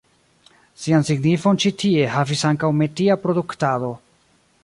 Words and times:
Sian 0.85 1.03
signifon 1.09 1.59
ĉi 1.65 1.71
tie 1.83 2.07
havis 2.15 2.43
ankaŭ 2.51 2.73
metia 2.79 3.21
produktado. 3.27 3.95